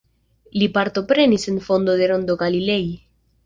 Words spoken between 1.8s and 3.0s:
de Rondo Galilei.